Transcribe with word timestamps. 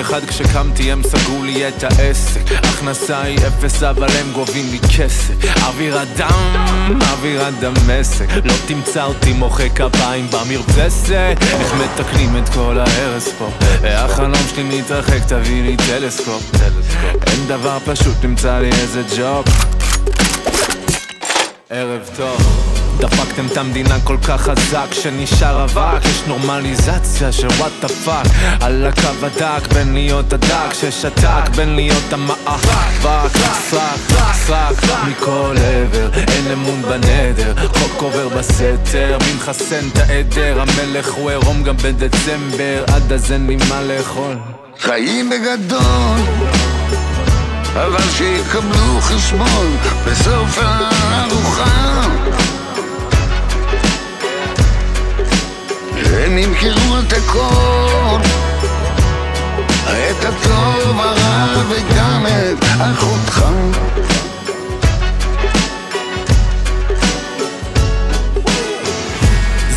אחד 0.00 0.24
כשקמתי 0.24 0.92
הם 0.92 1.02
סגרו 1.02 1.44
לי 1.44 1.68
את 1.68 1.84
העסק. 1.84 2.40
הכנסה 2.50 3.22
היא 3.22 3.38
אפס 3.38 3.82
אבל 3.82 4.08
הם 4.10 4.32
גובים 4.32 4.70
לי 4.70 4.78
כסף. 4.78 5.34
אוויר 5.62 6.02
אדם, 6.02 7.00
אוויר 7.00 7.44
הדמשק 7.44 8.28
לא 8.44 8.54
תמצא 8.66 9.04
אותי 9.04 9.32
מוחא 9.32 9.68
כפיים 9.68 10.26
במרפסת. 10.30 11.36
איך 11.60 11.74
מתקנים 11.74 12.36
את 12.36 12.48
כל 12.48 12.78
ההרס 12.78 13.28
פה? 13.38 13.48
והחלום 13.82 14.42
שלי 14.54 14.62
מתרחק 14.62 15.20
תביא 15.28 15.62
לי 15.62 15.76
טלסקופ. 15.76 16.50
אין 17.26 17.46
דבר 17.46 17.78
פשוט 17.84 18.14
תמצא 18.20 18.58
לי 18.58 18.70
איזה 18.72 19.02
ג'וב. 19.16 19.44
ערב 21.70 22.10
טוב 22.16 22.75
דפקתם 22.98 23.46
את 23.46 23.56
המדינה 23.56 23.94
כל 24.04 24.16
כך 24.28 24.40
חזק 24.40 24.86
שנשאר 24.92 25.64
אבק. 25.64 26.04
יש 26.04 26.22
נורמליזציה 26.26 27.32
של 27.32 27.48
what 27.48 27.72
the 27.80 27.88
fuck 27.88 28.26
על 28.60 28.86
הקו 28.86 29.26
הדק 29.26 29.72
בין 29.72 29.94
להיות 29.94 30.32
הדק 30.32 30.72
ששתק 30.72 31.48
בין 31.56 31.74
להיות 31.74 32.12
המאבק. 32.12 33.30
סלאק 33.70 34.34
סלאק 34.46 34.84
מכל 35.08 35.54
עבר 35.58 36.10
אין 36.14 36.52
אמון 36.52 36.82
בנדר. 36.82 37.54
חוק 37.66 38.02
עובר 38.02 38.28
בסתר 38.28 39.18
מי 39.20 39.34
מחסן 39.36 39.88
את 39.92 39.98
העדר. 39.98 40.60
המלך 40.60 41.12
הוא 41.12 41.30
עירום 41.30 41.62
גם 41.62 41.76
בדצמבר 41.76 42.84
עד 42.86 43.12
אז 43.12 43.32
אין 43.32 43.46
לי 43.46 43.56
מה 43.68 43.82
לאכול. 43.82 44.36
חיים 44.80 45.30
בגדול 45.30 46.20
אבל 47.76 48.02
שיקבלו 48.16 49.00
חשבון. 49.00 49.76
בסוף 50.06 50.58
את 57.08 57.12
הכל. 57.12 58.20
את 59.86 60.24
הטוב, 60.24 61.00
הרע 61.00 61.62
וגם 61.68 62.26
את 62.26 62.64
אחותך 62.80 63.44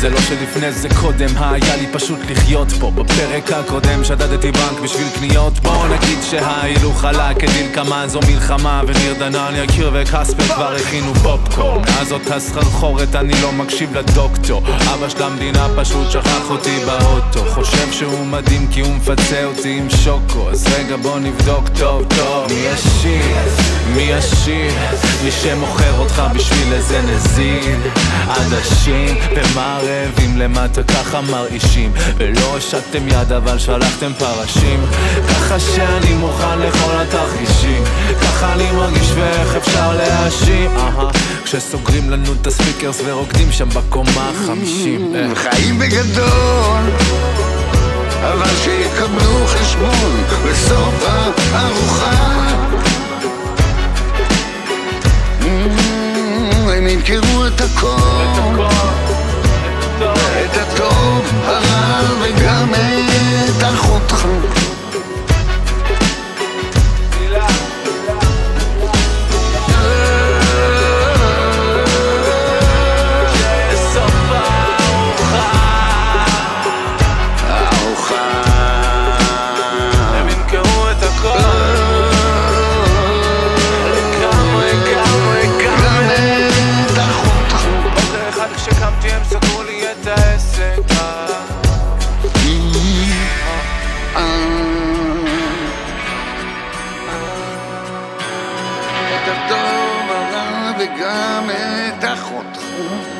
זה 0.00 0.08
לא 0.08 0.20
שלפני 0.20 0.72
זה 0.72 0.88
קודם, 1.00 1.28
היה 1.38 1.76
לי 1.76 1.86
פשוט 1.92 2.18
לחיות 2.30 2.72
פה. 2.80 2.90
בפרק 2.90 3.52
הקודם 3.52 4.04
שדדתי 4.04 4.52
בנק 4.52 4.80
בשביל 4.82 5.06
קניות. 5.18 5.58
בוא 5.58 5.88
נגיד 5.88 6.18
שההילוך 6.30 7.04
עלה 7.04 7.34
כדלקמן 7.34 8.04
זו 8.06 8.20
מלחמה 8.28 8.82
וניר 8.86 9.14
דנן 9.18 9.52
יקיר 9.56 9.90
וקספר 9.94 10.42
כבר 10.42 10.74
הכינו 10.74 11.14
פופקורן. 11.14 11.82
מאז 11.82 12.12
אותה 12.12 12.40
סחרחורת 12.40 13.14
אני 13.14 13.32
לא 13.42 13.52
מקשיב 13.52 13.96
לדוקטור. 13.96 14.62
אבא 14.94 15.08
של 15.08 15.22
המדינה 15.22 15.66
פשוט 15.76 16.10
שכח 16.10 16.50
אותי 16.50 16.78
באוטו. 16.86 17.44
חושב 17.50 17.92
שהוא 17.92 18.26
מדהים 18.26 18.68
כי 18.70 18.80
הוא 18.80 18.94
מפצה 18.94 19.44
אותי 19.44 19.78
עם 19.78 19.90
שוקו. 19.90 20.50
אז 20.50 20.66
רגע 20.78 20.96
בוא 20.96 21.18
נבדוק 21.18 21.68
טוב 21.78 22.04
טוב. 22.16 22.52
מי 22.52 22.68
עשיר? 22.68 23.22
מי 23.96 24.12
עשיר? 24.12 24.72
מי 25.24 25.30
שמוכר 25.30 25.98
אותך 25.98 26.22
בשביל 26.34 26.72
איזה 26.72 27.02
נזיד 27.02 27.80
עדשים 28.28 29.16
ומראה 29.30 29.87
רעבים 29.88 30.38
למטה 30.38 30.82
ככה 30.82 31.20
מרעישים. 31.20 31.92
ולא 32.16 32.56
השתתם 32.56 33.08
יד 33.08 33.32
אבל 33.32 33.58
שלחתם 33.58 34.12
פרשים. 34.18 34.80
ככה 35.28 35.60
שאני 35.60 36.14
מוכן 36.14 36.58
לכל 36.58 36.92
התרחישים. 36.96 37.84
ככה 38.22 38.52
אני 38.52 38.72
מרגיש 38.72 39.10
ואיך 39.14 39.56
אפשר 39.56 39.96
להאשים. 39.96 40.70
כשסוגרים 41.44 42.10
לנו 42.10 42.32
את 42.40 42.46
הספיקרס 42.46 43.00
ורוקדים 43.04 43.52
שם 43.52 43.68
בקומה 43.68 44.30
החמישים. 44.34 45.14
חיים 45.34 45.78
בגדול 45.78 46.82
אבל 48.22 48.48
שיקבלו 48.64 49.46
חשבון 49.46 50.24
בסוף 50.44 51.04
הארוחה. 51.52 52.38
הם 56.78 56.86
ימכרו 56.86 57.46
את 57.46 57.60
הכל 57.60 58.17
את 100.98 101.04
הטוב, 101.04 101.12
הרע 101.12 101.44
וגם 101.44 101.50
את 101.50 102.04
אחותך 102.04 103.17